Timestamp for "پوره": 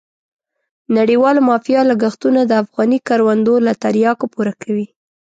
4.33-4.53